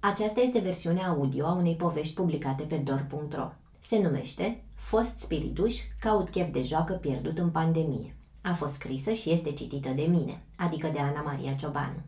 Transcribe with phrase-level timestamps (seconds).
[0.00, 3.48] Aceasta este versiunea audio a unei povești publicate pe dor.ro.
[3.86, 8.16] Se numește Fost spirituș, caut chef de joacă pierdut în pandemie.
[8.42, 12.00] A fost scrisă și este citită de mine, adică de Ana Maria Ciobanu.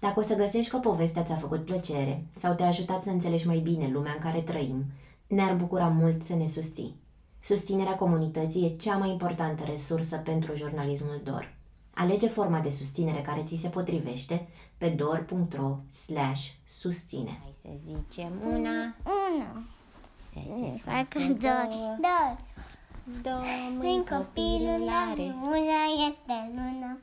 [0.00, 3.58] Dacă o să găsești că povestea ți-a făcut plăcere sau te-a ajutat să înțelegi mai
[3.58, 4.84] bine lumea în care trăim,
[5.26, 6.96] ne-ar bucura mult să ne susții.
[7.42, 11.54] Susținerea comunității e cea mai importantă resursă pentru jurnalismul DOR.
[11.94, 14.48] Alege forma de susținere care ți se potrivește
[14.78, 17.40] pe dor.ro slash susține.
[17.42, 18.94] Hai să zicem una,
[19.28, 19.62] Una.
[20.30, 21.36] să se Facă facă doi.
[21.38, 22.36] două, Doi.
[23.22, 26.98] două Când mâini copilul are una este luna.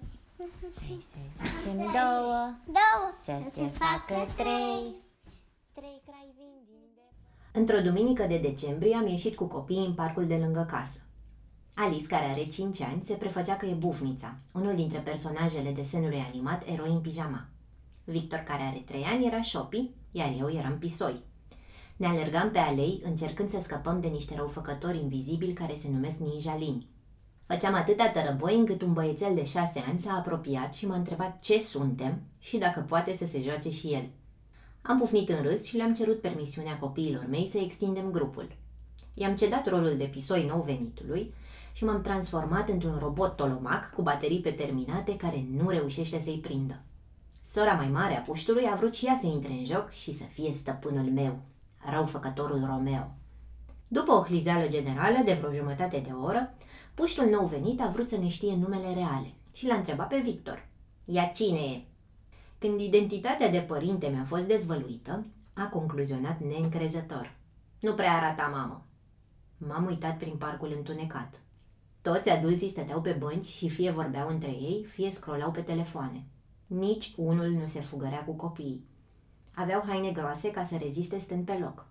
[0.80, 3.06] Hai să zicem două, Două.
[3.24, 4.96] să se facă trei,
[5.74, 7.02] trei crai vin din de...
[7.60, 11.00] Într-o duminică de decembrie am ieșit cu copiii în parcul de lângă casă.
[11.76, 16.68] Alice, care are 5 ani, se prefăcea că e Bufnița, unul dintre personajele desenului animat
[16.68, 17.46] Eroi în pijama.
[18.04, 21.24] Victor, care are 3 ani, era Shopi, iar eu eram Pisoi.
[21.96, 26.88] Ne alergam pe alei, încercând să scăpăm de niște răufăcători invizibili care se numesc ninjalini.
[27.46, 31.60] Făceam atâta tărăboi încât un băiețel de 6 ani s-a apropiat și m-a întrebat ce
[31.60, 34.10] suntem și dacă poate să se joace și el.
[34.82, 38.56] Am pufnit în râs și le-am cerut permisiunea copiilor mei să extindem grupul.
[39.14, 41.34] I-am cedat rolul de pisoi nou venitului
[41.72, 46.82] și m-am transformat într-un robot tolomac cu baterii preterminate care nu reușește să-i prindă.
[47.42, 50.24] Sora mai mare a puștului a vrut și ea să intre în joc și să
[50.24, 51.40] fie stăpânul meu,
[51.92, 53.12] răufăcătorul Romeo.
[53.88, 56.54] După o hlizeală generală de vreo jumătate de oră,
[56.94, 60.68] puștul nou venit a vrut să ne știe numele reale și l-a întrebat pe Victor.
[61.06, 61.82] Ea cine e?
[62.58, 67.36] Când identitatea de părinte mi-a fost dezvăluită, a concluzionat neîncrezător.
[67.80, 68.86] Nu prea arata mamă.
[69.58, 71.40] M-am uitat prin parcul întunecat.
[72.02, 76.24] Toți adulții stăteau pe bănci și fie vorbeau între ei, fie scrollau pe telefoane.
[76.68, 78.86] Nici unul nu se fugărea cu copiii.
[79.54, 81.86] Aveau haine groase ca să reziste stând pe loc.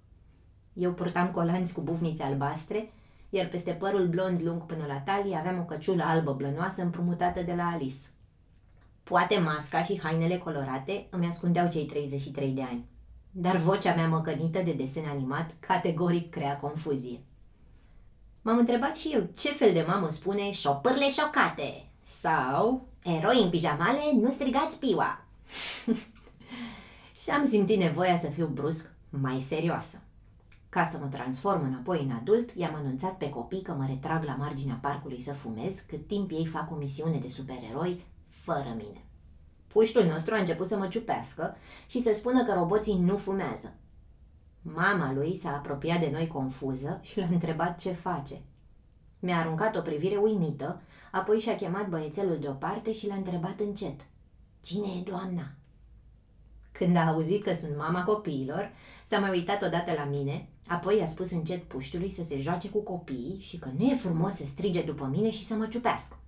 [0.73, 2.93] Eu purtam colanți cu bufnițe albastre,
[3.29, 7.55] iar peste părul blond lung până la talie aveam o căciulă albă blănoasă împrumutată de
[7.55, 8.07] la Alice.
[9.03, 12.85] Poate masca și hainele colorate îmi ascundeau cei 33 de ani,
[13.31, 17.21] dar vocea mea măcănită de desen animat categoric crea confuzie.
[18.43, 24.01] M-am întrebat și eu ce fel de mamă spune șopârle șocate sau eroi în pijamale,
[24.21, 25.25] nu strigați piua.
[27.23, 30.03] și am simțit nevoia să fiu brusc mai serioasă.
[30.69, 34.35] Ca să mă transform înapoi în adult, i-am anunțat pe copii că mă retrag la
[34.35, 39.05] marginea parcului să fumez, cât timp ei fac o misiune de supereroi fără mine.
[39.67, 43.75] Puștul nostru a început să mă ciupească și să spună că roboții nu fumează.
[44.63, 48.41] Mama lui s-a apropiat de noi confuză și l-a întrebat ce face.
[49.19, 50.81] Mi-a aruncat o privire uimită,
[51.13, 54.01] apoi și-a chemat băiețelul deoparte și l-a întrebat încet.
[54.63, 55.55] Cine e doamna?
[56.73, 58.73] Când a auzit că sunt mama copiilor,
[59.05, 62.83] s-a mai uitat odată la mine, apoi a spus încet puștului să se joace cu
[62.83, 66.20] copiii și că nu e frumos să strige după mine și să mă ciupească.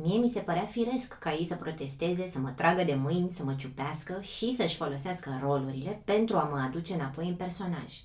[0.00, 3.44] Mie mi se părea firesc ca ei să protesteze, să mă tragă de mâini, să
[3.44, 8.00] mă ciupească și să-și folosească rolurile pentru a mă aduce înapoi în personaj.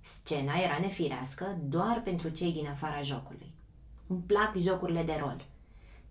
[0.00, 3.52] Scena era nefirească doar pentru cei din afara jocului.
[4.06, 5.44] Îmi plac jocurile de rol.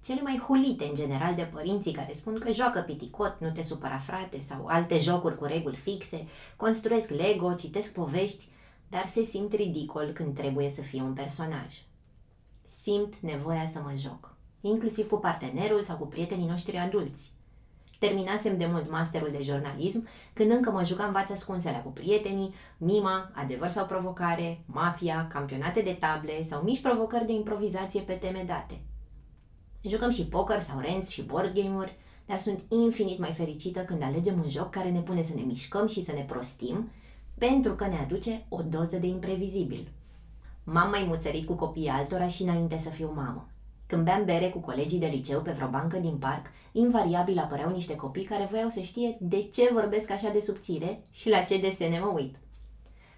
[0.03, 3.97] Cele mai hulite, în general, de părinții care spun că joacă piticot, nu te supăra
[3.97, 8.47] frate, sau alte jocuri cu reguli fixe, construiesc Lego, citesc povești,
[8.87, 11.81] dar se simt ridicol când trebuie să fie un personaj.
[12.65, 14.34] Simt nevoia să mă joc
[14.67, 17.33] inclusiv cu partenerul sau cu prietenii noștri adulți.
[17.99, 23.31] Terminasem de mult masterul de jurnalism când încă mă jucam vați ascunselea cu prietenii, mima,
[23.33, 28.81] adevăr sau provocare, mafia, campionate de table sau mici provocări de improvizație pe teme date.
[29.81, 34.39] Jucăm și poker sau renți și board game-uri, dar sunt infinit mai fericită când alegem
[34.43, 36.89] un joc care ne pune să ne mișcăm și să ne prostim,
[37.37, 39.91] pentru că ne aduce o doză de imprevizibil.
[40.63, 43.49] M-am mai muțărit cu copiii altora și înainte să fiu mamă.
[43.87, 47.95] Când beam bere cu colegii de liceu pe vreo bancă din parc, invariabil apăreau niște
[47.95, 51.99] copii care voiau să știe de ce vorbesc așa de subțire și la ce desene
[51.99, 52.35] mă uit.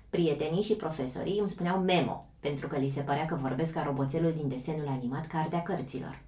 [0.10, 4.34] Prietenii și profesorii îmi spuneau memo, pentru că li se părea că vorbesc ca roboțelul
[4.34, 6.22] din desenul animat Cartea Cărților.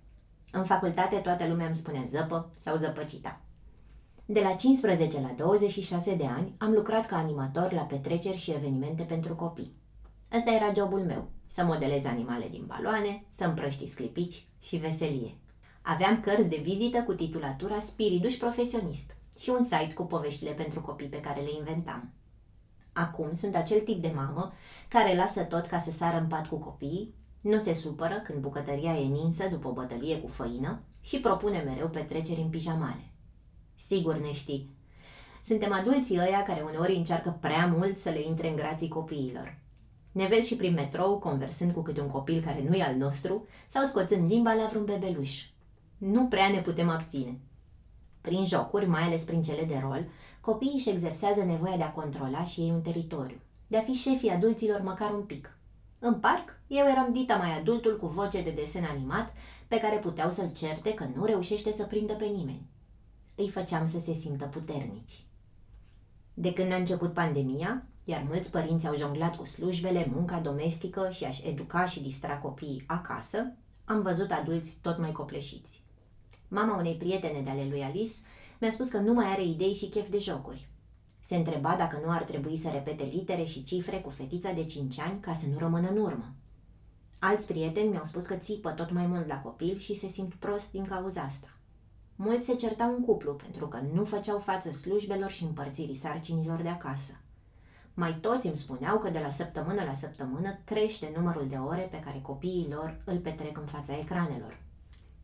[0.51, 3.41] În facultate toată lumea îmi spune zăpă sau zăpăcita.
[4.25, 9.03] De la 15 la 26 de ani am lucrat ca animator la petreceri și evenimente
[9.03, 9.75] pentru copii.
[10.37, 15.37] Ăsta era jobul meu, să modelez animale din baloane, să împrăști sclipici și veselie.
[15.81, 21.07] Aveam cărți de vizită cu titulatura Spiriduș Profesionist și un site cu poveștile pentru copii
[21.07, 22.13] pe care le inventam.
[22.93, 24.53] Acum sunt acel tip de mamă
[24.87, 28.97] care lasă tot ca să sară în pat cu copiii, nu se supără când bucătăria
[28.97, 33.11] e ninsă după o bătălie cu făină și propune mereu petreceri în pijamale.
[33.75, 34.77] Sigur ne știi.
[35.43, 39.57] Suntem adulții ăia care uneori încearcă prea mult să le intre în grații copiilor.
[40.11, 43.47] Ne vezi și prin metrou conversând cu câte un copil care nu e al nostru
[43.67, 45.45] sau scoțând limba la vreun bebeluș.
[45.97, 47.39] Nu prea ne putem abține.
[48.21, 50.07] Prin jocuri, mai ales prin cele de rol,
[50.41, 54.29] copiii își exersează nevoia de a controla și ei un teritoriu, de a fi șefii
[54.29, 55.57] adulților măcar un pic.
[55.99, 59.33] În parc, eu eram dita mai adultul cu voce de desen animat,
[59.67, 62.67] pe care puteau să-l certe că nu reușește să prindă pe nimeni.
[63.35, 65.23] Îi făceam să se simtă puternici.
[66.33, 71.23] De când a început pandemia, iar mulți părinți au jonglat cu slujbele, munca domestică și
[71.23, 73.53] aș educa și distra copiii acasă,
[73.85, 75.83] am văzut adulți tot mai copleșiți.
[76.47, 78.13] Mama unei prietene de ale lui Alice
[78.59, 80.67] mi-a spus că nu mai are idei și chef de jocuri.
[81.19, 84.99] Se întreba dacă nu ar trebui să repete litere și cifre cu fetița de 5
[84.99, 86.33] ani ca să nu rămână în urmă.
[87.19, 90.71] Alți prieteni mi-au spus că țipă tot mai mult la copil și se simt prost
[90.71, 91.47] din cauza asta.
[92.15, 96.69] Mulți se certau în cuplu pentru că nu făceau față slujbelor și împărțirii sarcinilor de
[96.69, 97.13] acasă.
[97.99, 101.99] Mai toți îmi spuneau că de la săptămână la săptămână crește numărul de ore pe
[101.99, 104.59] care copiii lor îl petrec în fața ecranelor.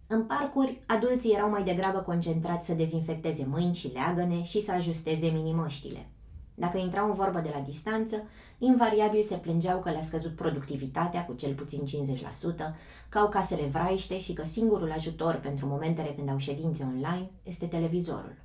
[0.08, 5.28] În parcuri, adulții erau mai degrabă concentrați să dezinfecteze mâini și leagăne și să ajusteze
[5.28, 6.10] minimăștile.
[6.56, 8.16] Dacă intrau în vorbă de la distanță,
[8.58, 12.76] invariabil se plângeau că le-a scăzut productivitatea cu cel puțin 50%,
[13.10, 17.66] că au casele vraiște și că singurul ajutor pentru momentele când au ședințe online este
[17.66, 18.36] televizorul.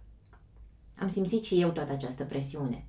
[0.98, 2.84] Am simțit și eu toată această presiune.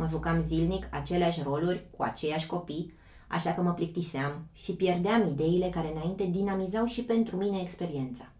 [0.00, 2.94] Mă jucam zilnic aceleași roluri cu aceiași copii,
[3.28, 8.32] așa că mă plictiseam și pierdeam ideile care înainte dinamizau și pentru mine experiența.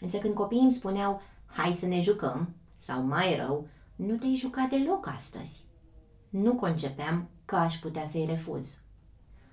[0.00, 3.66] Însă când copiii îmi spuneau, hai să ne jucăm, sau mai rău,
[3.96, 5.64] nu te-ai jucat deloc astăzi.
[6.28, 8.78] Nu concepeam că aș putea să-i refuz.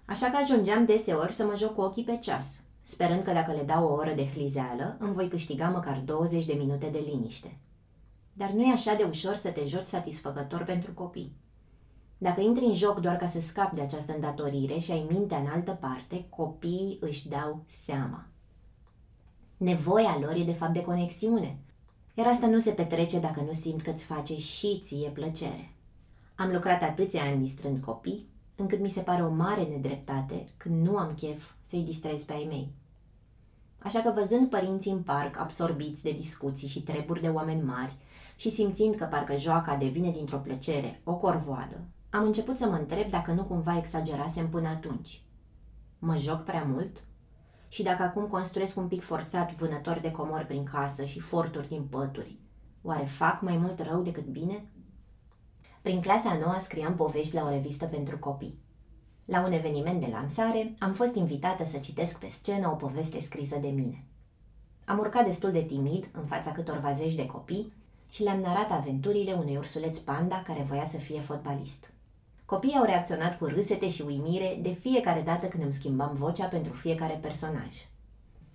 [0.06, 3.64] Așa că ajungeam deseori să mă joc cu ochii pe ceas, sperând că dacă le
[3.64, 7.58] dau o oră de hlizeală, îmi voi câștiga măcar 20 de minute de liniște.
[8.38, 11.36] Dar nu e așa de ușor să te joci satisfăcător pentru copii.
[12.18, 15.48] Dacă intri în joc doar ca să scapi de această îndatorire și ai mintea în
[15.48, 18.26] altă parte, copiii își dau seama.
[19.58, 21.58] Nevoia lor e de fapt de conexiune,
[22.14, 25.74] iar asta nu se petrece dacă nu simt că îți face și ție plăcere.
[26.36, 30.98] Am lucrat atâția ani distrând copii, încât mi se pare o mare nedreptate când nu
[30.98, 32.72] am chef să-i distrez pe ai mei.
[33.80, 37.96] Așa că văzând părinții în parc absorbiți de discuții și treburi de oameni mari
[38.36, 41.80] și simțind că parcă joaca devine dintr-o plăcere o corvoadă,
[42.10, 45.22] am început să mă întreb dacă nu cumva exagerasem până atunci.
[46.00, 47.04] Mă joc prea mult?
[47.70, 51.84] Și dacă acum construiesc un pic forțat vânători de comori prin casă și forturi din
[51.84, 52.40] pături,
[52.82, 54.66] oare fac mai mult rău decât bine?
[55.82, 58.60] Prin clasa nouă scriam povești la o revistă pentru copii.
[59.26, 63.58] La un eveniment de lansare, am fost invitată să citesc pe scenă o poveste scrisă
[63.58, 64.06] de mine.
[64.86, 67.74] Am urcat destul de timid în fața câtorva zeci de copii
[68.10, 71.94] și le-am narat aventurile unui ursuleț panda care voia să fie fotbalist.
[72.46, 76.74] Copiii au reacționat cu râsete și uimire de fiecare dată când îmi schimbam vocea pentru
[76.74, 77.76] fiecare personaj.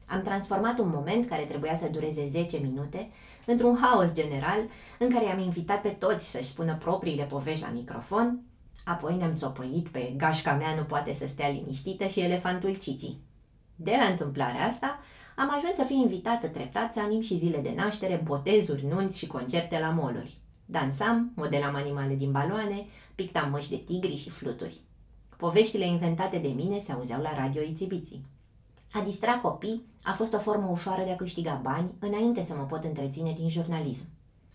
[0.06, 3.10] Am transformat un moment care trebuia să dureze 10 minute
[3.46, 4.68] într-un haos general
[4.98, 8.40] în care am invitat pe toți să-și spună propriile povești la microfon,
[8.84, 13.16] apoi ne-am țopăit pe gașca mea nu poate să stea liniștită și elefantul Cici.
[13.76, 14.98] De la întâmplarea asta,
[15.40, 19.26] am ajuns să fiu invitată treptat să țanim și zile de naștere, botezuri, nunți și
[19.26, 20.38] concerte la moluri.
[20.64, 24.80] Dansam, modelam animale din baloane, pictam măști de tigri și fluturi.
[25.36, 28.24] Poveștile inventate de mine se auzeau la radio Ițibiții.
[28.92, 32.62] A distra copii a fost o formă ușoară de a câștiga bani înainte să mă
[32.62, 34.06] pot întreține din jurnalism.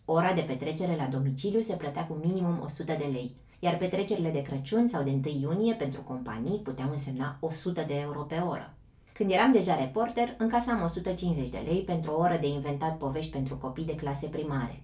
[0.06, 4.42] Ora de petrecere la domiciliu se plătea cu minimum 100 de lei, iar petrecerile de
[4.42, 8.74] Crăciun sau de 1 iunie pentru companii puteau însemna 100 de euro pe oră.
[9.18, 13.56] Când eram deja reporter, încasam 150 de lei pentru o oră de inventat povești pentru
[13.56, 14.82] copii de clase primare.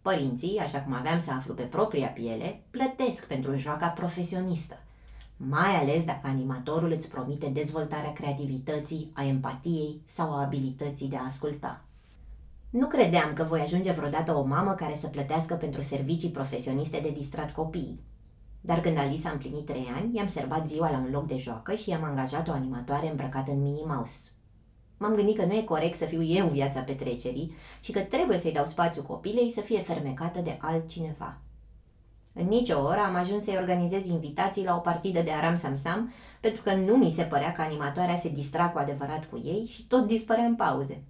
[0.00, 4.78] Părinții, așa cum aveam să aflu pe propria piele, plătesc pentru joaca profesionistă,
[5.36, 11.24] mai ales dacă animatorul îți promite dezvoltarea creativității, a empatiei sau a abilității de a
[11.24, 11.84] asculta.
[12.70, 17.10] Nu credeam că voi ajunge vreodată o mamă care să plătească pentru servicii profesioniste de
[17.10, 18.00] distrat copiii.
[18.64, 21.74] Dar când Alice a împlinit trei ani, i-am serbat ziua la un loc de joacă
[21.74, 24.30] și i-am angajat o animatoare îmbrăcată în Minnie Mouse.
[24.98, 28.52] M-am gândit că nu e corect să fiu eu viața petrecerii și că trebuie să-i
[28.52, 31.38] dau spațiu copilei să fie fermecată de altcineva.
[32.32, 36.62] În nicio oră am ajuns să-i organizez invitații la o partidă de Aram Samsam, pentru
[36.62, 40.06] că nu mi se părea că animatoarea se distra cu adevărat cu ei și tot
[40.06, 41.02] dispărea în pauze.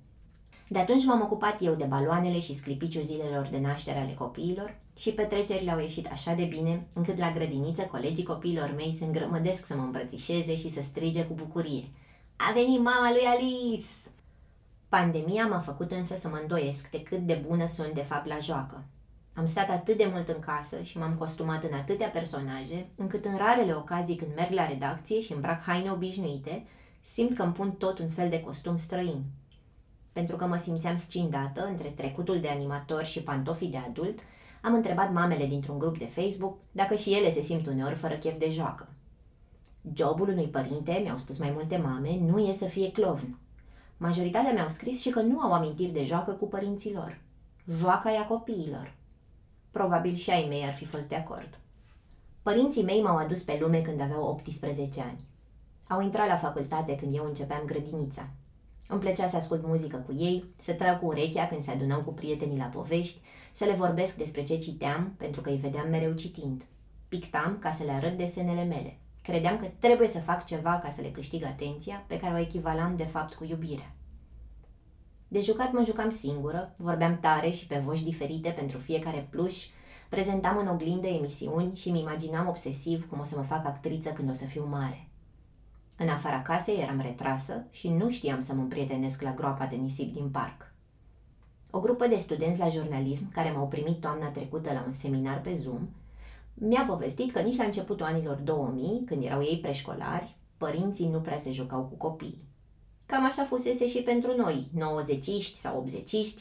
[0.68, 5.10] De atunci m-am ocupat eu de baloanele și sclipiciul zilelor de naștere ale copiilor și
[5.12, 9.74] petrecerile au ieșit așa de bine, încât la grădiniță colegii copiilor mei se îngrămădesc să
[9.74, 11.84] mă îmbrățișeze și să strige cu bucurie.
[12.36, 13.88] A venit mama lui Alice!
[14.88, 18.38] Pandemia m-a făcut însă să mă îndoiesc de cât de bună sunt de fapt la
[18.38, 18.84] joacă.
[19.34, 23.36] Am stat atât de mult în casă și m-am costumat în atâtea personaje, încât în
[23.36, 26.66] rarele ocazii când merg la redacție și îmbrac haine obișnuite,
[27.00, 29.22] simt că îmi pun tot un fel de costum străin.
[30.12, 34.18] Pentru că mă simțeam scindată între trecutul de animator și pantofii de adult,
[34.62, 38.38] am întrebat mamele dintr-un grup de Facebook dacă și ele se simt uneori fără chef
[38.38, 38.88] de joacă.
[39.94, 43.38] Jobul unui părinte, mi-au spus mai multe mame, nu e să fie clovn.
[43.96, 47.20] Majoritatea mi-au scris și că nu au amintiri de joacă cu părinții lor.
[47.76, 48.94] Joaca e a copiilor.
[49.70, 51.58] Probabil și ai mei ar fi fost de acord.
[52.42, 55.24] Părinții mei m-au adus pe lume când aveau 18 ani.
[55.88, 58.28] Au intrat la facultate când eu începeam grădinița.
[58.92, 62.12] Îmi plăcea să ascult muzică cu ei, să trag cu urechea când se adunau cu
[62.12, 63.20] prietenii la povești,
[63.52, 66.62] să le vorbesc despre ce citeam, pentru că îi vedeam mereu citind.
[67.08, 68.98] Pictam ca să le arăt desenele mele.
[69.22, 72.96] Credeam că trebuie să fac ceva ca să le câștig atenția, pe care o echivalam
[72.96, 73.94] de fapt cu iubirea.
[75.28, 79.66] De jucat mă jucam singură, vorbeam tare și pe voci diferite pentru fiecare pluș,
[80.08, 84.30] prezentam în oglindă emisiuni și mi imaginam obsesiv cum o să mă fac actriță când
[84.30, 85.06] o să fiu mare.
[86.02, 90.12] În afara casei eram retrasă și nu știam să mă împrietenesc la groapa de nisip
[90.12, 90.74] din parc.
[91.70, 95.54] O grupă de studenți la jurnalism, care m-au primit toamna trecută la un seminar pe
[95.54, 95.88] Zoom,
[96.54, 101.36] mi-a povestit că nici la începutul anilor 2000, când erau ei preșcolari, părinții nu prea
[101.36, 102.48] se jucau cu copiii.
[103.06, 106.34] Cam așa fusese și pentru noi, 90 sau 80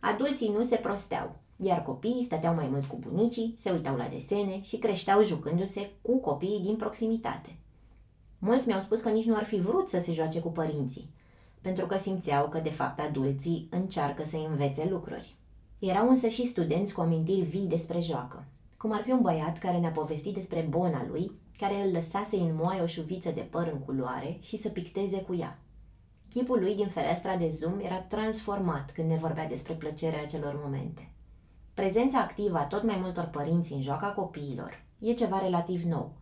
[0.00, 4.60] Adulții nu se prosteau, iar copiii stăteau mai mult cu bunicii, se uitau la desene
[4.62, 7.59] și creșteau jucându-se cu copiii din proximitate.
[8.42, 11.10] Mulți mi-au spus că nici nu ar fi vrut să se joace cu părinții,
[11.60, 15.36] pentru că simțeau că, de fapt, adulții încearcă să învețe lucruri.
[15.78, 18.44] Erau însă și studenți cu amintiri vii despre joacă,
[18.76, 22.36] cum ar fi un băiat care ne-a povestit despre bona lui, care îl lăsa să
[22.36, 25.58] înmoaie o șuviță de păr în culoare și să picteze cu ea.
[26.28, 31.10] Chipul lui din fereastra de zoom era transformat când ne vorbea despre plăcerea acelor momente.
[31.74, 36.19] Prezența activă a tot mai multor părinți în joaca copiilor e ceva relativ nou.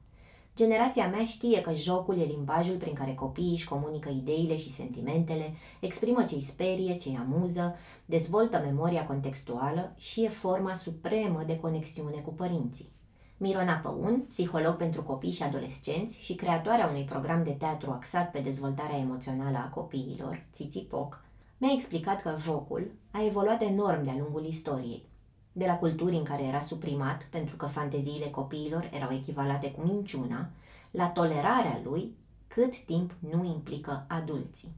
[0.58, 5.54] Generația mea știe că jocul e limbajul prin care copiii își comunică ideile și sentimentele,
[5.80, 11.58] exprimă ce îi sperie, ce îi amuză, dezvoltă memoria contextuală și e forma supremă de
[11.58, 12.92] conexiune cu părinții.
[13.36, 18.38] Mirona Păun, psiholog pentru copii și adolescenți și creatoarea unui program de teatru axat pe
[18.38, 21.24] dezvoltarea emoțională a copiilor, Țiți Poc,
[21.58, 25.06] mi-a explicat că jocul a evoluat enorm de-a lungul istoriei.
[25.52, 30.50] De la culturi în care era suprimat pentru că fanteziile copiilor erau echivalate cu minciuna,
[30.90, 34.76] la tolerarea lui cât timp nu implică adulții.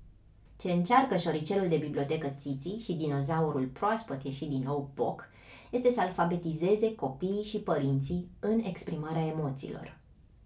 [0.56, 5.28] Ce încearcă șoricelul de bibliotecă Țiții și dinozaurul proaspăt ieșit din nou Poc
[5.70, 9.98] este să alfabetizeze copiii și părinții în exprimarea emoțiilor.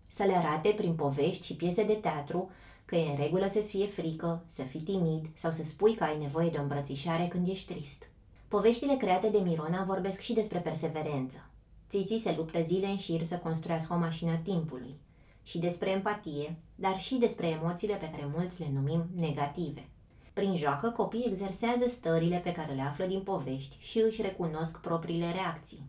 [0.06, 2.50] Să le arate prin povești și piese de teatru
[2.84, 6.18] că e în regulă să-ți fie frică, să fii timid sau să spui că ai
[6.18, 8.08] nevoie de o îmbrățișare când ești trist.
[8.54, 11.50] Poveștile create de Mirona vorbesc și despre perseverență.
[11.90, 14.94] Țiții se luptă zile în șir să construiască o mașină a timpului.
[15.42, 19.88] Și despre empatie, dar și despre emoțiile pe care mulți le numim negative.
[20.32, 25.32] Prin joacă, copiii exersează stările pe care le află din povești și își recunosc propriile
[25.32, 25.86] reacții.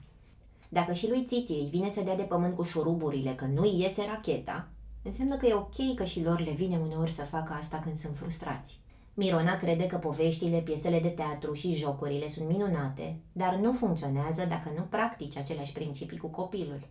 [0.70, 4.06] Dacă și lui Țiți îi vine să dea de pământ cu șuruburile că nu-i iese
[4.06, 4.68] racheta,
[5.04, 8.18] înseamnă că e ok că și lor le vine uneori să facă asta când sunt
[8.18, 8.80] frustrați.
[9.18, 14.72] Mirona crede că poveștile, piesele de teatru și jocurile sunt minunate, dar nu funcționează dacă
[14.76, 16.88] nu practici aceleași principii cu copilul.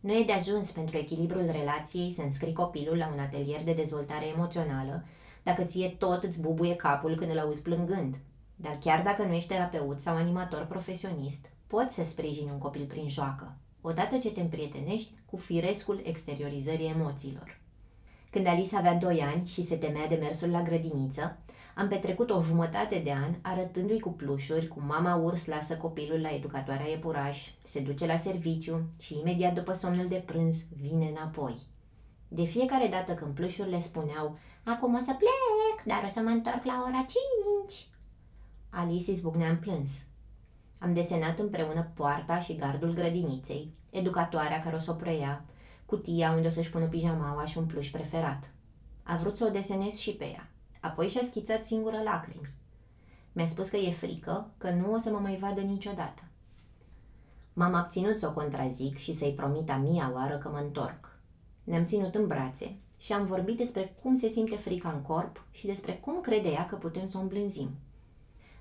[0.00, 4.26] Nu e de ajuns pentru echilibrul relației să înscrii copilul la un atelier de dezvoltare
[4.26, 5.04] emoțională
[5.42, 8.18] dacă ție tot îți bubuie capul când îl auzi plângând.
[8.56, 13.08] Dar chiar dacă nu ești terapeut sau animator profesionist, poți să sprijini un copil prin
[13.08, 17.60] joacă, odată ce te împrietenești cu firescul exteriorizării emoțiilor.
[18.30, 21.38] Când Alice avea 2 ani și se temea de mersul la grădiniță,
[21.78, 26.34] am petrecut o jumătate de an arătându-i cu plușuri cum mama urs lasă copilul la
[26.34, 31.56] educatoarea iepuraș, se duce la serviciu și imediat după somnul de prânz vine înapoi.
[32.28, 36.64] De fiecare dată când plușurile spuneau Acum o să plec, dar o să mă întorc
[36.64, 37.04] la ora
[37.66, 37.88] 5.
[38.70, 39.90] Alice izbucnea în plâns.
[40.78, 45.44] Am desenat împreună poarta și gardul grădiniței, educatoarea care o să o preia,
[45.86, 48.50] cutia unde o să-și pună pijamaua și un pluș preferat.
[49.02, 50.50] A vrut să o desenez și pe ea.
[50.86, 52.54] Apoi și-a schițat singură lacrimi.
[53.32, 56.22] Mi-a spus că e frică, că nu o să mă mai vadă niciodată.
[57.52, 61.18] M-am abținut să o contrazic și să-i promit a mia oară că mă întorc.
[61.64, 65.66] Ne-am ținut în brațe și am vorbit despre cum se simte frica în corp și
[65.66, 67.70] despre cum crede ea că putem să o îmblânzim.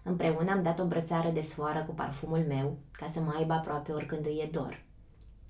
[0.03, 3.91] Împreună am dat o brățară de sfoară cu parfumul meu, ca să mă aibă aproape
[3.91, 4.83] oricând îi e dor.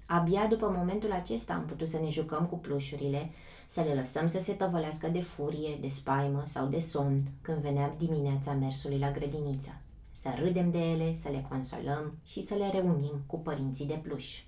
[0.06, 3.32] Abia după momentul acesta am putut să ne jucăm cu plușurile,
[3.68, 7.96] să le lăsăm să se tăvălească de furie, de spaimă sau de somn când veneam
[7.98, 9.80] dimineața mersului la grădiniță.
[10.22, 14.44] să râdem de ele, să le consolăm și să le reunim cu părinții de pluș.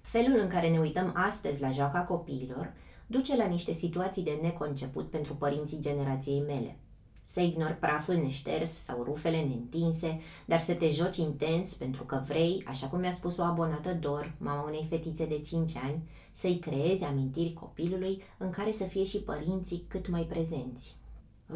[0.00, 2.72] Felul în care ne uităm astăzi la joaca copiilor
[3.06, 6.76] duce la niște situații de neconceput pentru părinții generației mele.
[7.24, 12.64] Să ignori praful neșters sau rufele neîntinse, dar să te joci intens pentru că vrei,
[12.66, 16.02] așa cum mi-a spus o abonată Dor, mama unei fetițe de 5 ani,
[16.38, 20.96] să-i creezi amintiri copilului în care să fie și părinții cât mai prezenți.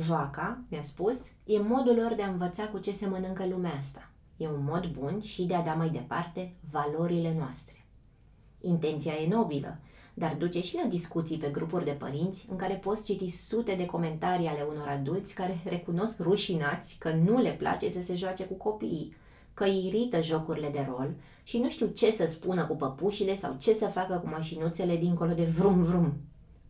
[0.01, 4.11] Joaca, mi-a spus, e modul lor de a învăța cu ce se mănâncă lumea asta.
[4.37, 7.85] E un mod bun și de a da mai departe valorile noastre.
[8.61, 9.79] Intenția e nobilă,
[10.15, 13.87] dar duce și la discuții pe grupuri de părinți în care poți citi sute de
[13.87, 18.55] comentarii ale unor adulți care recunosc rușinați că nu le place să se joace cu
[18.55, 19.17] copiii,
[19.55, 21.15] că îi irită jocurile de rol
[21.53, 25.33] și nu știu ce să spună cu păpușile sau ce să facă cu mașinuțele dincolo
[25.33, 26.13] de vrum vrum.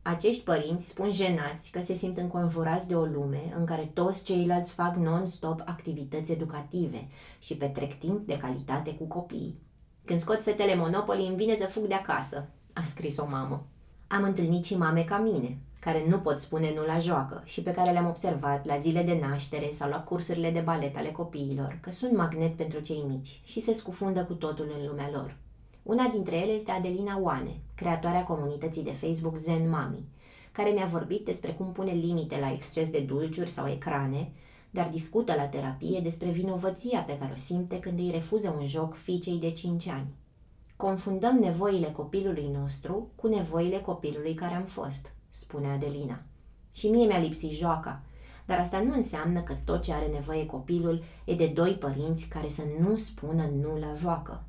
[0.02, 4.70] Acești părinți spun jenați că se simt înconjurați de o lume în care toți ceilalți
[4.70, 7.08] fac non-stop activități educative
[7.38, 9.60] și petrec timp de calitate cu copiii.
[10.04, 13.66] Când scot fetele Monopoly, îmi vine să fug de acasă, a scris o mamă.
[14.06, 17.70] Am întâlnit și mame ca mine, care nu pot spune nu la joacă și pe
[17.70, 21.90] care le-am observat la zile de naștere sau la cursurile de balet ale copiilor, că
[21.90, 25.36] sunt magnet pentru cei mici și se scufundă cu totul în lumea lor.
[25.82, 30.08] Una dintre ele este Adelina Oane, creatoarea comunității de Facebook Zen Mami,
[30.52, 34.32] care mi-a vorbit despre cum pune limite la exces de dulciuri sau ecrane,
[34.70, 38.94] dar discută la terapie despre vinovăția pe care o simte când îi refuză un joc
[38.94, 40.14] fiicei de 5 ani.
[40.76, 46.22] Confundăm nevoile copilului nostru cu nevoile copilului care am fost, spune Adelina.
[46.72, 48.02] Și mie mi-a lipsit joaca,
[48.46, 52.48] dar asta nu înseamnă că tot ce are nevoie copilul e de doi părinți care
[52.48, 54.44] să nu spună nu la joacă.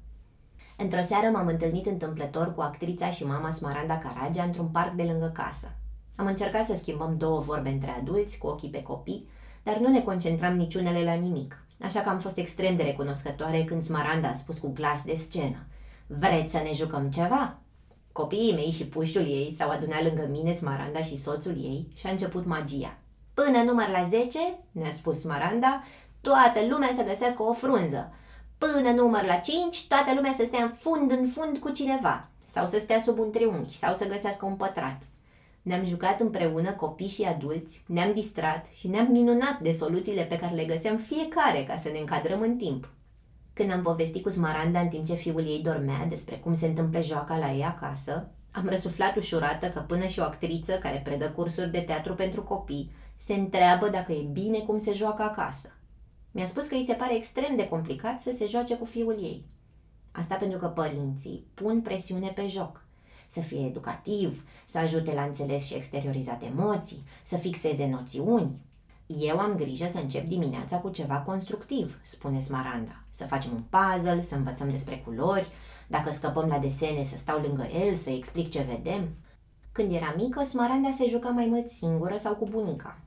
[0.77, 5.31] Într-o seară m-am întâlnit întâmplător cu actrița și mama Smaranda Caragea într-un parc de lângă
[5.33, 5.75] casă.
[6.15, 9.27] Am încercat să schimbăm două vorbe între adulți, cu ochii pe copii,
[9.63, 13.83] dar nu ne concentram niciunele la nimic, așa că am fost extrem de recunoscătoare când
[13.83, 15.65] Smaranda a spus cu glas de scenă.
[16.07, 17.57] Vreți să ne jucăm ceva?
[18.13, 22.09] Copiii mei și puștul ei s-au adunat lângă mine, Smaranda și soțul ei și a
[22.09, 22.97] început magia.
[23.33, 24.39] Până număr la 10,
[24.71, 25.83] ne-a spus Smaranda,
[26.21, 28.13] toată lumea să găsească o frunză.
[28.57, 32.67] Până număr la 5, toată lumea să stea în fund în fund cu cineva, sau
[32.67, 35.01] să stea sub un triunghi, sau să găsească un pătrat.
[35.61, 40.55] Ne-am jucat împreună copii și adulți, ne-am distrat și ne-am minunat de soluțiile pe care
[40.55, 42.89] le găseam fiecare ca să ne încadrăm în timp.
[43.53, 47.01] Când am povestit cu Smaranda în timp ce fiul ei dormea despre cum se întâmplă
[47.01, 51.71] joaca la ei acasă, am răsuflat ușurată că până și o actriță care predă cursuri
[51.71, 55.69] de teatru pentru copii se întreabă dacă e bine cum se joacă acasă.
[56.31, 59.45] Mi-a spus că îi se pare extrem de complicat să se joace cu fiul ei.
[60.11, 62.85] Asta pentru că părinții pun presiune pe joc.
[63.27, 68.59] Să fie educativ, să ajute la înțeles și exteriorizat emoții, să fixeze noțiuni,
[69.19, 73.03] eu am grijă să încep dimineața cu ceva constructiv, spune Smaranda.
[73.09, 75.47] Să facem un puzzle, să învățăm despre culori,
[75.87, 79.09] dacă scăpăm la desene să stau lângă el, să explic ce vedem.
[79.71, 82.99] Când era mică, Smaranda se juca mai mult singură sau cu bunica.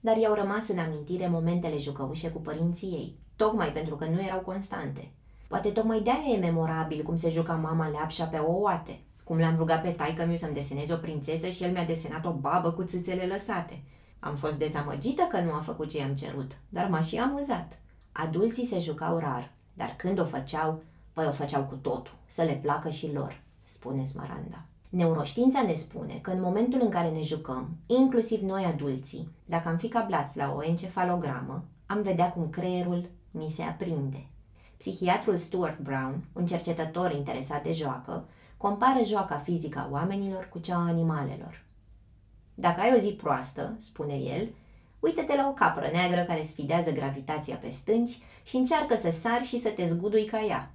[0.00, 4.38] Dar i-au rămas în amintire momentele jucăușe cu părinții ei, tocmai pentru că nu erau
[4.38, 5.10] constante.
[5.48, 9.82] Poate tocmai de-aia e memorabil cum se juca mama leapșa pe ouate, cum l-am rugat
[9.82, 13.26] pe taică miu să-mi deseneze o prințesă și el mi-a desenat o babă cu țâțele
[13.26, 13.82] lăsate–
[14.24, 17.78] am fost dezamăgită că nu a făcut ce i-am cerut, dar m-a și amuzat.
[18.12, 20.82] Adulții se jucau rar, dar când o făceau,
[21.12, 24.64] păi o făceau cu totul, să le placă și lor, spune Smaranda.
[24.88, 29.76] Neuroștiința ne spune că în momentul în care ne jucăm, inclusiv noi adulții, dacă am
[29.76, 34.26] fi cablați la o encefalogramă, am vedea cum creierul ni se aprinde.
[34.76, 38.24] Psihiatrul Stuart Brown, un cercetător interesat de joacă,
[38.56, 41.63] compară joaca fizică a oamenilor cu cea a animalelor.
[42.54, 44.48] Dacă ai o zi proastă, spune el,
[45.00, 49.58] uită-te la o capră neagră care sfidează gravitația pe stânci și încearcă să sari și
[49.58, 50.70] să te zgudui ca ea.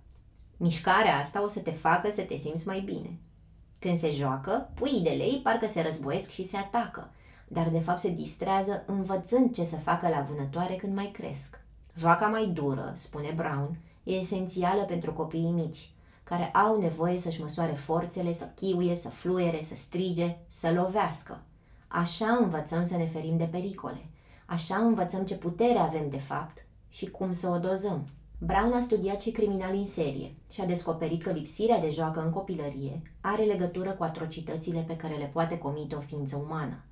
[0.58, 3.20] Mișcarea asta o să te facă să te simți mai bine.
[3.80, 7.12] Când se joacă, puii de lei parcă se războiesc și se atacă,
[7.48, 11.62] dar de fapt se distrează învățând ce să facă la vânătoare când mai cresc.
[11.98, 15.90] Joaca mai dură, spune Brown, e esențială pentru copiii mici,
[16.24, 21.42] care au nevoie să-și măsoare forțele, să chiuie, să fluiere, să strige, să lovească.
[21.92, 24.10] Așa învățăm să ne ferim de pericole.
[24.46, 28.08] Așa învățăm ce putere avem de fapt și cum să o dozăm.
[28.38, 32.32] Brown a studiat și criminali în serie și a descoperit că lipsirea de joacă în
[32.32, 36.84] copilărie are legătură cu atrocitățile pe care le poate comite o ființă umană.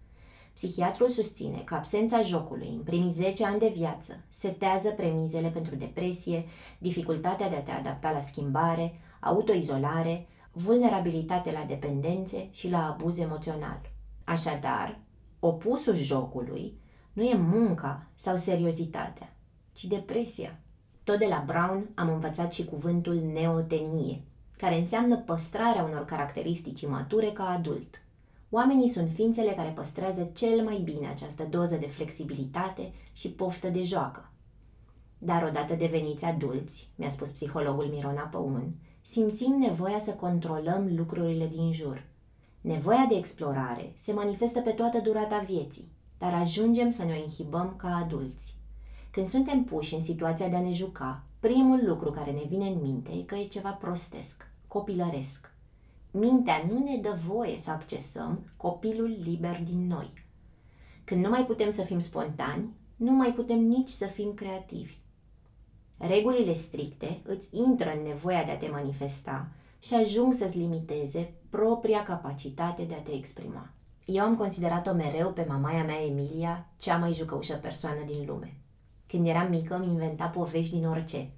[0.54, 6.46] Psihiatrul susține că absența jocului în primii 10 ani de viață setează premizele pentru depresie,
[6.78, 13.96] dificultatea de a te adapta la schimbare, autoizolare, vulnerabilitate la dependențe și la abuz emoțional.
[14.28, 15.00] Așadar,
[15.40, 16.78] opusul jocului
[17.14, 19.36] nu e munca sau seriozitatea,
[19.74, 20.60] ci depresia.
[21.04, 24.22] Tot de la Brown am învățat și cuvântul neotenie,
[24.58, 28.02] care înseamnă păstrarea unor caracteristici mature ca adult.
[28.50, 33.84] Oamenii sunt ființele care păstrează cel mai bine această doză de flexibilitate și poftă de
[33.84, 34.32] joacă.
[35.18, 41.72] Dar odată deveniți adulți, mi-a spus psihologul Mirona Păun, simțim nevoia să controlăm lucrurile din
[41.72, 42.16] jur.
[42.68, 47.74] Nevoia de explorare se manifestă pe toată durata vieții, dar ajungem să ne o inhibăm
[47.78, 48.56] ca adulți.
[49.12, 52.82] Când suntem puși în situația de a ne juca, primul lucru care ne vine în
[52.82, 55.54] minte e că e ceva prostesc, copilăresc.
[56.12, 60.14] Mintea nu ne dă voie să accesăm copilul liber din noi.
[61.04, 64.98] Când nu mai putem să fim spontani, nu mai putem nici să fim creativi.
[65.98, 69.48] Regulile stricte îți intră în nevoia de a te manifesta
[69.80, 73.70] și ajung să-ți limiteze propria capacitate de a te exprima.
[74.06, 78.58] Eu am considerat-o mereu pe mamaia mea Emilia cea mai jucăușă persoană din lume.
[79.08, 81.30] Când eram mică, îmi inventa povești din orice.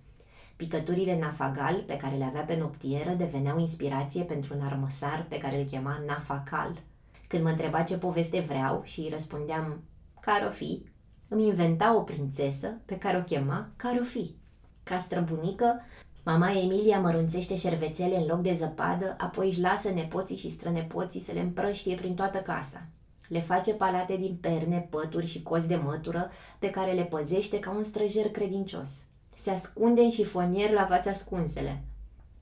[0.56, 5.60] Picăturile nafagal pe care le avea pe noptieră deveneau inspirație pentru un armăsar pe care
[5.60, 6.82] îl chema nafacal.
[7.28, 9.84] Când mă întreba ce poveste vreau și îi răspundeam
[10.20, 10.84] care o fi,
[11.28, 14.36] îmi inventa o prințesă pe care o chema care o fi.
[14.84, 15.82] Ca străbunică,
[16.30, 21.32] mama Emilia mărunțește șervețele în loc de zăpadă, apoi își lasă nepoții și strănepoții să
[21.32, 22.88] le împrăștie prin toată casa.
[23.28, 27.72] Le face palate din perne, pături și cozi de mătură pe care le păzește ca
[27.72, 28.90] un străjer credincios.
[29.36, 31.84] Se ascunde în șifonier la fața ascunsele.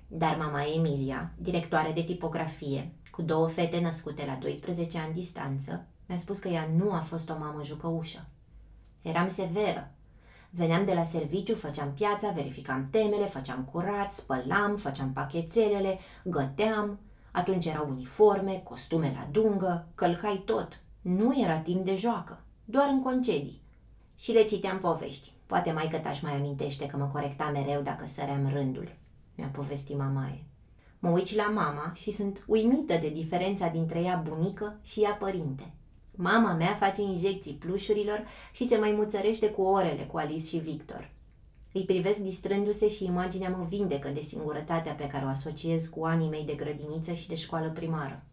[0.08, 6.18] Dar mama Emilia, directoare de tipografie, cu două fete născute la 12 ani distanță, mi-a
[6.18, 8.26] spus că ea nu a fost o mamă jucăușă.
[9.02, 9.92] Eram severă.
[10.50, 17.00] Veneam de la serviciu, făceam piața, verificam temele, făceam curat, spălam, făceam pachetelele, găteam.
[17.32, 20.82] Atunci erau uniforme, costume la dungă, călcai tot.
[21.02, 23.62] Nu era timp de joacă, doar în concedii.
[24.16, 25.32] Și le citeam povești.
[25.46, 28.96] Poate mai că taș mai amintește că mă corecta mereu dacă săream rândul,
[29.36, 30.44] mi-a povestit mamaie.
[31.00, 35.72] Mă uit la mama și sunt uimită de diferența dintre ea bunică și ea părinte.
[36.20, 41.10] Mama mea face injecții plușurilor și se mai muțărește cu orele cu Alice și Victor.
[41.74, 46.30] Îi privesc distrându-se și imaginea mă vindecă de singurătatea pe care o asociez cu anii
[46.30, 48.24] mei de grădiniță și de școală primară.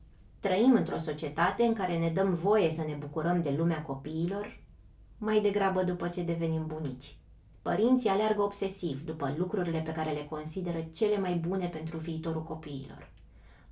[0.41, 4.61] Trăim într-o societate în care ne dăm voie să ne bucurăm de lumea copiilor,
[5.19, 7.17] mai degrabă după ce devenim bunici.
[7.63, 13.11] Părinții aleargă obsesiv după lucrurile pe care le consideră cele mai bune pentru viitorul copiilor.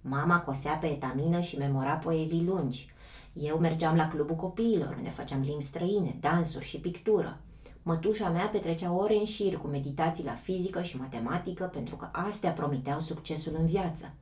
[0.00, 2.92] Mama cosea pe etamină și memora poezii lungi,
[3.32, 7.40] eu mergeam la clubul copiilor, unde făceam limbi străine, dansuri și pictură.
[7.82, 12.50] Mătușa mea petrecea ore în șir cu meditații la fizică și matematică pentru că astea
[12.50, 14.14] promiteau succesul în viață.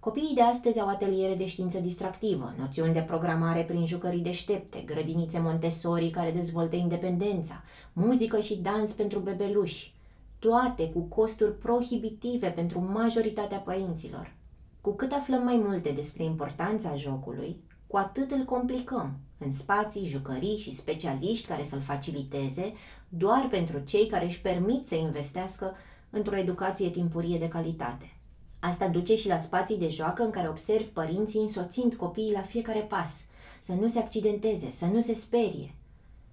[0.00, 5.38] Copiii de astăzi au ateliere de știință distractivă, noțiuni de programare prin jucării deștepte, grădinițe
[5.38, 9.94] Montessori care dezvoltă independența, muzică și dans pentru bebeluși,
[10.38, 14.34] toate cu costuri prohibitive pentru majoritatea părinților.
[14.80, 17.56] Cu cât aflăm mai multe despre importanța jocului,
[17.88, 22.72] cu atât îl complicăm în spații, jucării și specialiști care să-l faciliteze
[23.08, 25.76] doar pentru cei care își permit să investească
[26.10, 28.12] într-o educație timpurie de calitate.
[28.60, 32.80] Asta duce și la spații de joacă în care observ părinții însoțind copiii la fiecare
[32.80, 33.24] pas,
[33.60, 35.74] să nu se accidenteze, să nu se sperie.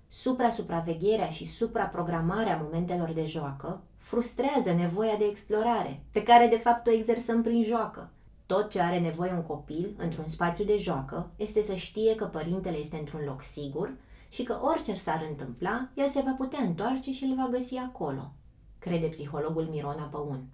[0.07, 6.91] Supra-supravegherea și supraprogramarea momentelor de joacă frustrează nevoia de explorare, pe care de fapt o
[6.91, 8.09] exersăm prin joacă.
[8.45, 12.77] Tot ce are nevoie un copil într-un spațiu de joacă este să știe că părintele
[12.77, 13.93] este într-un loc sigur
[14.29, 18.31] și că orice s-ar întâmpla, el se va putea întoarce și îl va găsi acolo,
[18.79, 20.47] crede psihologul Mirona Păun.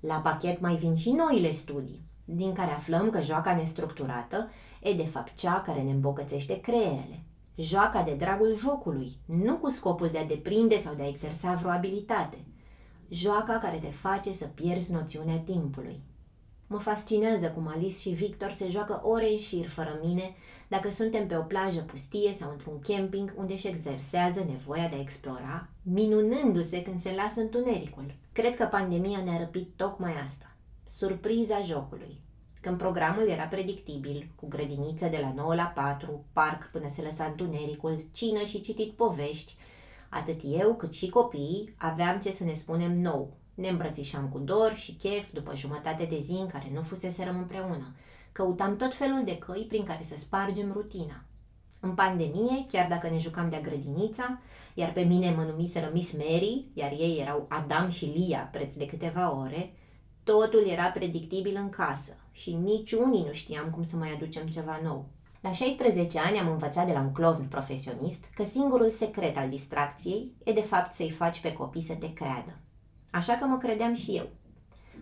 [0.00, 4.50] La pachet mai vin și noile studii, din care aflăm că joaca nestructurată
[4.80, 7.24] e de fapt cea care ne îmbogățește creierele.
[7.56, 11.70] Joaca de dragul jocului, nu cu scopul de a deprinde sau de a exersa vreo
[11.70, 12.44] abilitate.
[13.08, 16.02] Joaca care te face să pierzi noțiunea timpului.
[16.72, 20.34] Mă fascinează cum Alice și Victor se joacă ore în șir fără mine
[20.68, 25.00] dacă suntem pe o plajă pustie sau într-un camping unde își exersează nevoia de a
[25.00, 28.14] explora, minunându-se când se lasă întunericul.
[28.32, 30.56] Cred că pandemia ne-a răpit tocmai asta.
[30.86, 32.20] Surpriza jocului.
[32.60, 37.24] Când programul era predictibil, cu grădiniță de la 9 la 4, parc până se lăsa
[37.24, 39.56] întunericul, cină și citit povești,
[40.08, 44.72] atât eu cât și copiii aveam ce să ne spunem nou, ne îmbrățișam cu dor
[44.74, 47.94] și chef după jumătate de zi în care nu fuseserăm împreună.
[48.32, 51.24] Căutam tot felul de căi prin care să spargem rutina.
[51.80, 54.40] În pandemie, chiar dacă ne jucam de-a grădinița,
[54.74, 58.86] iar pe mine mă numiseră Miss Mary, iar ei erau Adam și Lia preț de
[58.86, 59.74] câteva ore,
[60.24, 64.80] totul era predictibil în casă și nici unii nu știam cum să mai aducem ceva
[64.82, 65.08] nou.
[65.40, 70.32] La 16 ani am învățat de la un clovn profesionist că singurul secret al distracției
[70.44, 72.61] e de fapt să-i faci pe copii să te creadă.
[73.12, 74.28] Așa că mă credeam și eu.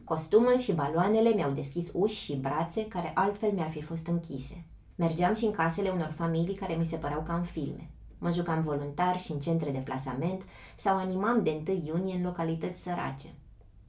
[0.05, 4.65] Costumul și baloanele mi-au deschis uși și brațe care altfel mi-ar fi fost închise.
[4.95, 7.91] Mergeam și în casele unor familii care mi se păreau ca în filme.
[8.19, 10.43] Mă jucam voluntar și în centre de plasament
[10.77, 13.29] sau animam de 1 iunie în localități sărace.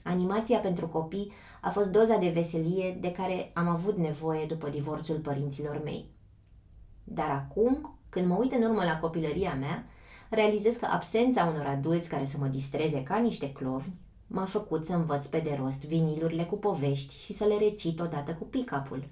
[0.04, 1.32] Animația pentru copii
[1.62, 6.06] a fost doza de veselie de care am avut nevoie după divorțul părinților mei.
[7.04, 9.86] Dar acum, când mă uit în urmă la copilăria mea,
[10.30, 14.00] realizez că absența unor adulți care să mă distreze ca niște clovni
[14.32, 18.32] m-a făcut să învăț pe de rost vinilurile cu povești și să le recit odată
[18.32, 19.04] cu pick-up-ul,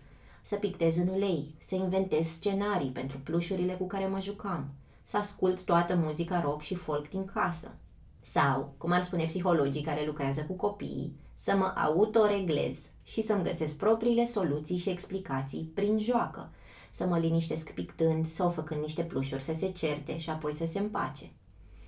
[0.42, 4.70] să pictez în ulei, să inventez scenarii pentru plușurile cu care mă jucam,
[5.04, 7.76] să ascult toată muzica rock și folk din casă.
[8.22, 13.76] Sau, cum ar spune psihologii care lucrează cu copiii, să mă autoreglez și să-mi găsesc
[13.76, 16.52] propriile soluții și explicații prin joacă,
[16.92, 20.80] să mă liniștesc pictând sau făcând niște plușuri să se certe și apoi să se
[20.80, 21.32] împace.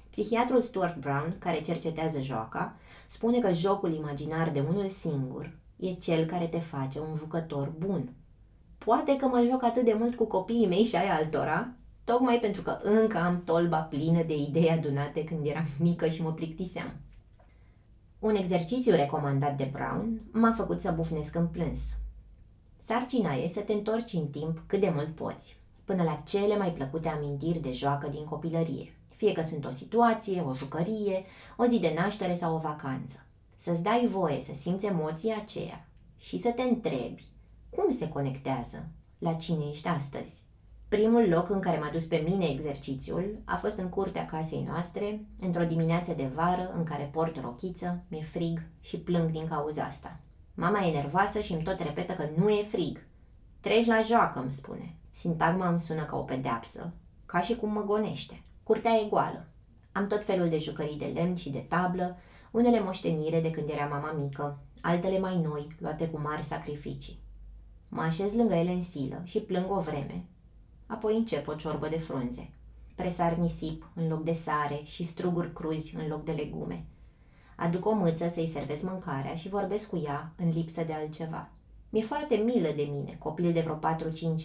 [0.10, 2.76] Psihiatrul Stuart Brown, care cercetează joaca,
[3.12, 8.13] spune că jocul imaginar de unul singur e cel care te face un jucător bun.
[8.78, 12.62] Poate că mă joc atât de mult cu copiii mei și ai altora, tocmai pentru
[12.62, 16.93] că încă am tolba plină de idei adunate când eram mică și mă plictiseam.
[18.19, 21.97] Un exercițiu recomandat de Brown m-a făcut să bufnesc în plâns.
[22.80, 26.74] Sarcina e să te întorci în timp cât de mult poți, până la cele mai
[26.74, 31.24] plăcute amintiri de joacă din copilărie, fie că sunt o situație, o jucărie,
[31.58, 33.26] o zi de naștere sau o vacanță.
[33.56, 37.24] Să-ți dai voie să simți emoția aceea și să te întrebi
[37.70, 40.42] cum se conectează la cine ești astăzi.
[40.88, 45.26] Primul loc în care m-a dus pe mine exercițiul a fost în curtea casei noastre,
[45.40, 50.20] într-o dimineață de vară în care port rochiță, mi-e frig și plâng din cauza asta.
[50.54, 53.06] Mama e nervoasă și îmi tot repetă că nu e frig.
[53.60, 54.96] Treci la joacă, îmi spune.
[55.12, 56.94] Sintagma îmi sună ca o pedeapsă,
[57.26, 58.44] ca și cum mă gonește.
[58.63, 59.47] Curtea e goală.
[59.91, 62.17] Am tot felul de jucării de lemn și de tablă,
[62.52, 67.19] unele moștenire de când era mama mică, altele mai noi, luate cu mari sacrificii.
[67.89, 70.26] Mă așez lângă ele în silă și plâng o vreme,
[70.86, 72.50] apoi încep o ciorbă de frunze.
[72.95, 76.86] Presar nisip în loc de sare și struguri cruzi în loc de legume.
[77.56, 81.50] Aduc o mâță să-i servesc mâncarea și vorbesc cu ea în lipsă de altceva.
[81.89, 83.80] Mi-e foarte milă de mine, copil de vreo 4-5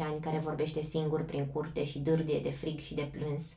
[0.00, 3.56] ani care vorbește singur prin curte și dârdie de frig și de plâns.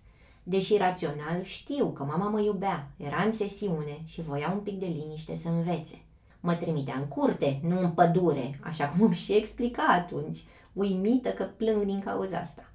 [0.50, 4.86] Deși rațional, știu că mama mă iubea, era în sesiune și voia un pic de
[4.86, 6.02] liniște să învețe.
[6.40, 10.40] Mă trimitea în curte, nu în pădure, așa cum îmi și explica atunci,
[10.74, 12.72] uimită că plâng din cauza asta.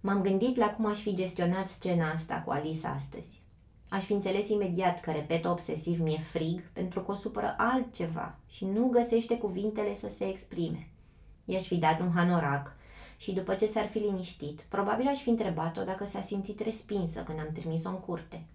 [0.00, 3.42] M-am gândit la cum aș fi gestionat scena asta cu Alice astăzi.
[3.88, 8.64] Aș fi înțeles imediat că repetă obsesiv mi-e frig pentru că o supără altceva și
[8.64, 10.88] nu găsește cuvintele să se exprime.
[11.44, 12.76] I-aș fi dat un hanorac
[13.16, 17.38] și după ce s-ar fi liniștit, probabil aș fi întrebat-o dacă s-a simțit respinsă când
[17.38, 18.46] am trimis-o în curte.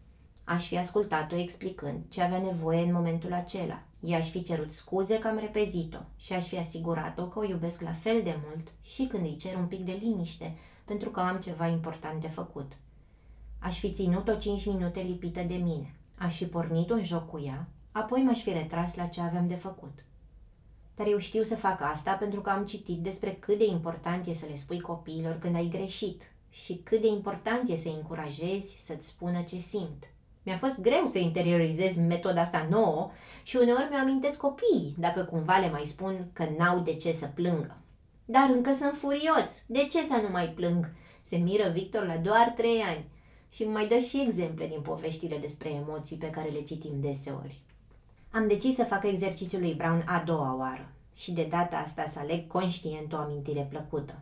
[0.44, 3.82] Aș fi ascultat-o explicând ce avea nevoie în momentul acela.
[4.00, 7.94] I-aș fi cerut scuze că am repezit-o și aș fi asigurat-o că o iubesc la
[7.94, 11.68] fel de mult și când îi cer un pic de liniște, pentru că am ceva
[11.68, 12.72] important de făcut.
[13.60, 15.96] Aș fi ținut-o cinci minute lipită de mine.
[16.18, 19.56] Aș fi pornit un joc cu ea, apoi m-aș fi retras la ce aveam de
[19.56, 20.06] făcut.
[20.96, 24.34] Dar eu știu să fac asta pentru că am citit despre cât de important e
[24.34, 29.08] să le spui copiilor când ai greșit și cât de important e să-i încurajezi să-ți
[29.08, 30.10] spună ce simt.
[30.44, 33.12] Mi-a fost greu să interiorizez metoda asta nouă
[33.44, 37.26] și uneori mi-o amintesc copiii, dacă cumva le mai spun că n-au de ce să
[37.34, 37.78] plângă.
[38.26, 39.64] Dar încă sunt furios.
[39.68, 40.92] De ce să nu mai plâng?
[41.22, 43.06] Se miră Victor la doar trei ani
[43.50, 47.62] și mai dă și exemple din poveștile despre emoții pe care le citim deseori.
[48.34, 52.20] Am decis să fac exercițiul lui Brown a doua oară și de data asta să
[52.20, 54.20] aleg conștient o amintire plăcută.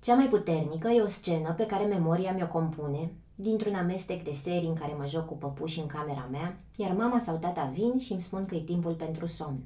[0.00, 4.68] Cea mai puternică e o scenă pe care memoria mi-o compune dintr-un amestec de serii
[4.68, 8.12] în care mă joc cu păpuși în camera mea, iar mama sau tata vin și
[8.12, 9.64] îmi spun că e timpul pentru somn.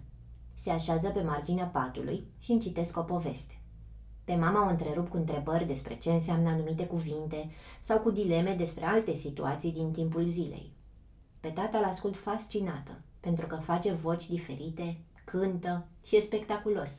[0.54, 3.60] Se așează pe marginea patului și îmi citesc o poveste.
[4.24, 8.84] Pe mama o întrerup cu întrebări despre ce înseamnă anumite cuvinte sau cu dileme despre
[8.84, 10.72] alte situații din timpul zilei.
[11.40, 16.90] Pe tata l ascult fascinată, pentru că face voci diferite, cântă și e spectaculos.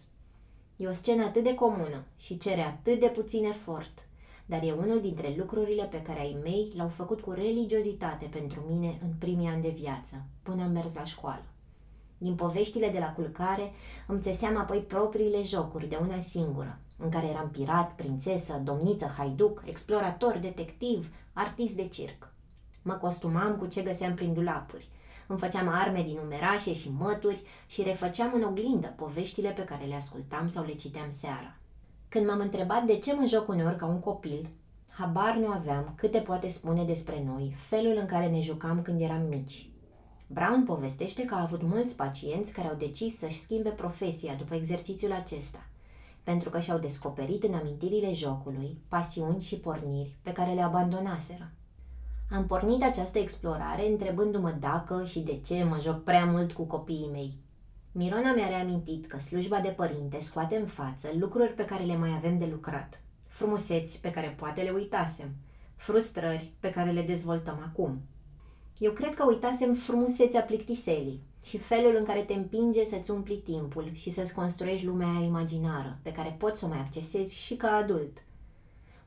[0.75, 4.07] E o scenă atât de comună și cere atât de puțin efort,
[4.45, 8.99] dar e unul dintre lucrurile pe care ai mei l-au făcut cu religiozitate pentru mine
[9.01, 11.43] în primii ani de viață, până am mers la școală.
[12.17, 13.71] Din poveștile de la culcare
[14.07, 19.63] îmi țeseam apoi propriile jocuri de una singură, în care eram pirat, prințesă, domniță, haiduc,
[19.65, 22.33] explorator, detectiv, artist de circ.
[22.81, 24.88] Mă costumam cu ce găseam prin dulapuri.
[25.27, 29.95] Îmi făceam arme din numerașe și mături și refăceam în oglindă poveștile pe care le
[29.95, 31.57] ascultam sau le citeam seara.
[32.09, 34.49] Când m-am întrebat de ce mă joc uneori ca un copil,
[34.91, 39.21] habar nu aveam câte poate spune despre noi felul în care ne jucam când eram
[39.29, 39.69] mici.
[40.27, 45.11] Brown povestește că a avut mulți pacienți care au decis să-și schimbe profesia după exercițiul
[45.11, 45.65] acesta,
[46.23, 51.51] pentru că și-au descoperit în amintirile jocului pasiuni și porniri pe care le abandonaseră.
[52.31, 57.09] Am pornit această explorare întrebându-mă dacă și de ce mă joc prea mult cu copiii
[57.11, 57.38] mei.
[57.91, 62.09] Mirona mi-a reamintit că slujba de părinte scoate în față lucruri pe care le mai
[62.09, 65.29] avem de lucrat, frumuseți pe care poate le uitasem,
[65.75, 68.01] frustrări pe care le dezvoltăm acum.
[68.77, 73.89] Eu cred că uitasem frumusețea plictiselii și felul în care te împinge să-ți umpli timpul
[73.93, 77.67] și să-ți construiești lumea aia imaginară, pe care poți să o mai accesezi și ca
[77.67, 78.23] adult.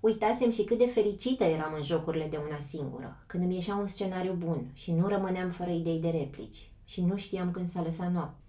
[0.00, 3.86] Uitasem și cât de fericită eram în jocurile de una singură, când îmi ieșea un
[3.86, 8.08] scenariu bun și nu rămâneam fără idei de replici și nu știam când să lăsa
[8.08, 8.42] noapte.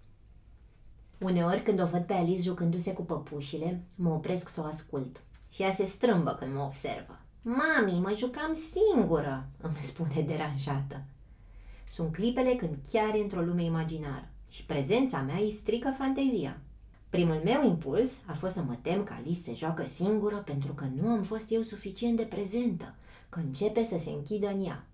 [1.18, 5.62] Uneori, când o văd pe Alice jucându-se cu păpușile, mă opresc să o ascult și
[5.62, 7.18] ea se strâmbă când mă observă.
[7.42, 11.02] Mami, mă jucam singură, îmi spune deranjată.
[11.88, 16.60] Sunt clipele când chiar e într-o lume imaginară și prezența mea îi strică fantezia.
[17.10, 20.84] Primul meu impuls a fost să mă tem că Alice se joacă singură pentru că
[20.94, 22.94] nu am fost eu suficient de prezentă,
[23.28, 24.86] că începe să se închidă în ea.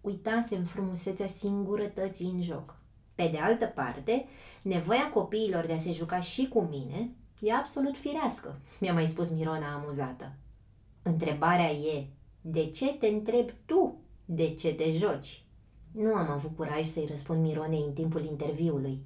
[0.00, 2.76] Uitasem frumusețea singurătății în joc.
[3.14, 4.26] Pe de altă parte,
[4.62, 9.30] nevoia copiilor de a se juca și cu mine e absolut firească, mi-a mai spus
[9.30, 10.32] Mirona amuzată.
[11.02, 12.06] Întrebarea e,
[12.40, 15.42] de ce te întrebi tu de ce te joci?
[15.92, 19.02] Nu am avut curaj să-i răspund Mironei în timpul interviului,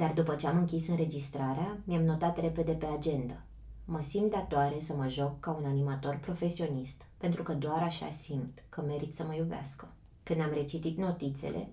[0.00, 3.42] dar după ce am închis înregistrarea, mi-am notat repede pe agenda.
[3.84, 8.62] Mă simt datoare să mă joc ca un animator profesionist, pentru că doar așa simt
[8.68, 9.88] că merit să mă iubească.
[10.22, 11.68] Când am recitit notițele,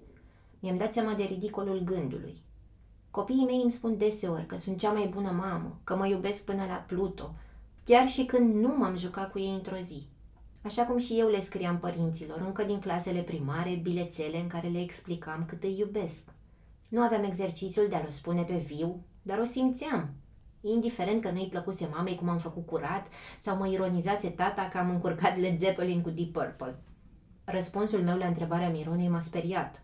[0.59, 2.41] mi-am dat seama de ridicolul gândului.
[3.11, 6.65] Copiii mei îmi spun deseori că sunt cea mai bună mamă, că mă iubesc până
[6.65, 7.33] la Pluto,
[7.83, 10.07] chiar și când nu m-am jucat cu ei într-o zi.
[10.61, 14.81] Așa cum și eu le scriam părinților, încă din clasele primare, bilețele în care le
[14.81, 16.35] explicam cât îi iubesc.
[16.89, 20.10] Nu aveam exercițiul de a-l spune pe viu, dar o simțeam.
[20.62, 23.08] Indiferent că nu-i plăcuse mamei cum am făcut curat
[23.39, 26.80] sau mă ironizase tata că am încurcat Led Zeppelin cu Deep Purple.
[27.43, 29.82] Răspunsul meu la întrebarea Mironei m-a speriat.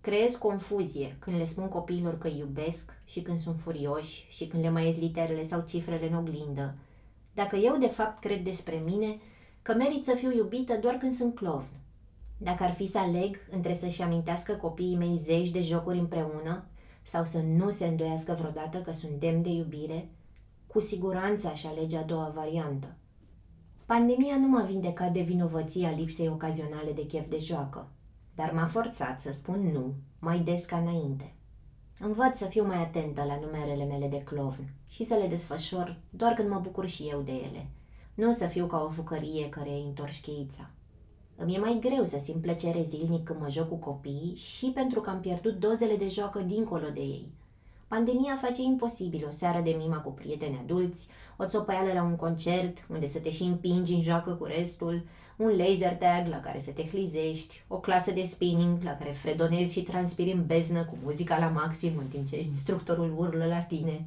[0.00, 4.70] Creez confuzie când le spun copiilor că iubesc și când sunt furioși și când le
[4.70, 6.74] mai ies literele sau cifrele în oglindă.
[7.34, 9.18] Dacă eu de fapt cred despre mine
[9.62, 11.79] că merit să fiu iubită doar când sunt clovn.
[12.42, 16.64] Dacă ar fi să aleg între să-și amintească copiii mei zeci de jocuri împreună
[17.02, 20.08] sau să nu se îndoiască vreodată că sunt demn de iubire,
[20.66, 22.86] cu siguranță aș alege a doua variantă.
[23.86, 27.88] Pandemia nu m-a vindecat de vinovăția lipsei ocazionale de chef de joacă
[28.40, 31.34] dar m-a forțat să spun nu mai des ca înainte.
[31.98, 36.32] Învăț să fiu mai atentă la numerele mele de clovn și să le desfășor doar
[36.32, 37.66] când mă bucur și eu de ele,
[38.14, 40.70] nu să fiu ca o jucărie care îi întorci cheița.
[41.42, 45.00] Îmi e mai greu să simt plăcere zilnic când mă joc cu copiii și pentru
[45.00, 47.28] că am pierdut dozele de joacă dincolo de ei.
[47.88, 52.86] Pandemia face imposibil o seară de mima cu prieteni adulți, o țopăială la un concert
[52.90, 55.02] unde să te și împingi în joacă cu restul,
[55.36, 59.72] un laser tag la care să te hlizești, o clasă de spinning la care fredonezi
[59.72, 64.06] și transpiri în beznă cu muzica la maxim în timp ce instructorul urlă la tine.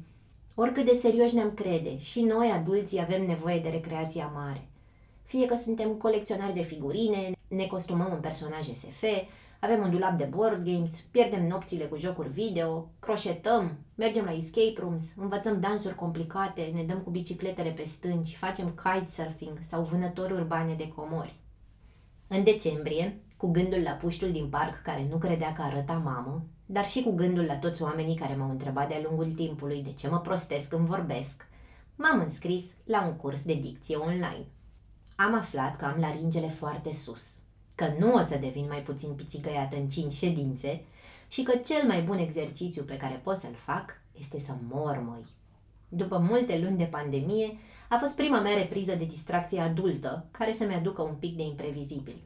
[0.54, 4.68] Oricât de serioși ne-am crede, și noi, adulții, avem nevoie de recreația mare.
[5.36, 9.02] Fie că suntem colecționari de figurine, ne costumăm în personaje SF,
[9.60, 14.74] avem un dulap de board games, pierdem nopțile cu jocuri video, croșetăm, mergem la escape
[14.78, 20.74] rooms, învățăm dansuri complicate, ne dăm cu bicicletele pe stânci, facem kitesurfing sau vânători urbane
[20.74, 21.34] de comori.
[22.28, 26.88] În decembrie, cu gândul la puștul din parc care nu credea că arăta mamă, dar
[26.88, 30.18] și cu gândul la toți oamenii care m-au întrebat de-a lungul timpului de ce mă
[30.18, 31.48] prostesc când vorbesc,
[31.96, 34.46] m-am înscris la un curs de dicție online.
[35.16, 37.38] Am aflat că am laringele foarte sus,
[37.74, 40.82] că nu o să devin mai puțin pițigăiată în cinci ședințe
[41.28, 45.26] și că cel mai bun exercițiu pe care pot să-l fac este să mormăi.
[45.88, 50.74] După multe luni de pandemie, a fost prima mea repriză de distracție adultă care să-mi
[50.74, 52.16] aducă un pic de imprevizibil.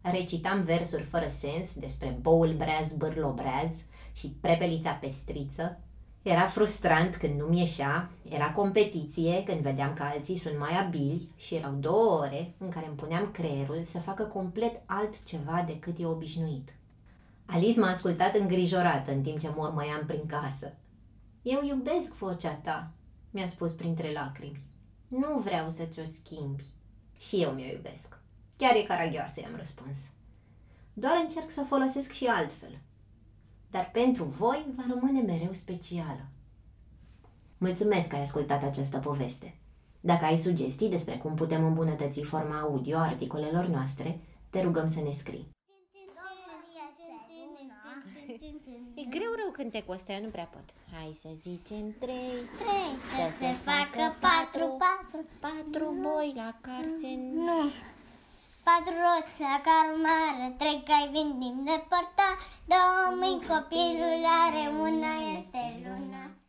[0.00, 3.82] Recitam versuri fără sens despre boul breaz, bârlo breaz
[4.12, 5.80] și prepelița pestriță,
[6.22, 11.54] era frustrant când nu-mi ieșea, era competiție când vedeam că alții sunt mai abili și
[11.54, 16.74] erau două ore în care îmi puneam creierul să facă complet altceva decât e obișnuit.
[17.46, 20.74] Alice m-a ascultat îngrijorată în timp ce mormăiam prin casă.
[21.42, 22.90] Eu iubesc vocea ta,
[23.30, 24.62] mi-a spus printre lacrimi.
[25.08, 26.64] Nu vreau să ți-o schimbi.
[27.18, 28.20] Și eu mi-o iubesc.
[28.56, 29.98] Chiar e caragioasă, i-am răspuns.
[30.92, 32.78] Doar încerc să o folosesc și altfel,
[33.72, 36.26] dar pentru voi va rămâne mereu specială.
[37.58, 39.54] Mulțumesc că ai ascultat această poveste.
[40.00, 44.20] Dacă ai sugestii despre cum putem îmbunătăți forma audio a articolelor noastre,
[44.50, 45.52] te rugăm să ne scrii.
[49.62, 50.64] cântecul ăsta, eu nu prea pot.
[50.92, 55.20] Hai să zicem trei, Trei, să se facă patru, patru.
[55.40, 57.06] patru boi la care se...
[57.32, 57.62] Nu.
[58.64, 62.38] Patru roți la calmară, trei cai vin din depărtare,
[62.72, 66.41] două mâini copilul are, una este luna.